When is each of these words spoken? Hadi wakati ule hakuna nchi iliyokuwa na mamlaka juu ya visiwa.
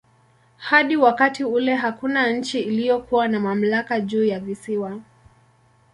Hadi 0.57 0.97
wakati 0.97 1.43
ule 1.43 1.75
hakuna 1.75 2.31
nchi 2.31 2.59
iliyokuwa 2.59 3.27
na 3.27 3.39
mamlaka 3.39 3.99
juu 4.01 4.23
ya 4.25 4.39
visiwa. 4.39 4.99